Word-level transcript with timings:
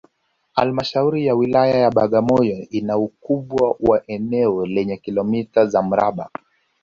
Halmashauri 0.53 1.25
ya 1.25 1.35
Wilaya 1.35 1.77
ya 1.79 1.91
Bagamoyo 1.91 2.67
ina 2.69 2.97
ukubwa 2.97 3.75
wa 3.79 4.03
eneo 4.07 4.65
lenye 4.65 4.97
kilometa 4.97 5.65
za 5.65 5.81
mraba 5.81 6.29